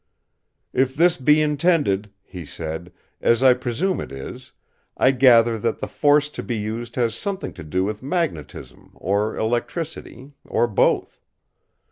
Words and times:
"If 0.73 0.95
this 0.95 1.15
be 1.17 1.41
intended," 1.43 2.09
he 2.23 2.43
said, 2.43 2.91
"as 3.21 3.43
I 3.43 3.53
presume 3.53 4.01
it 4.01 4.11
is, 4.11 4.51
I 4.97 5.11
gather 5.11 5.59
that 5.59 5.77
the 5.77 5.87
force 5.87 6.27
to 6.29 6.41
be 6.41 6.57
used 6.57 6.95
has 6.95 7.13
something 7.13 7.53
to 7.53 7.63
do 7.63 7.83
with 7.83 8.01
magnetism 8.01 8.93
or 8.95 9.37
electricity, 9.37 10.31
or 10.43 10.65
both. 10.65 11.21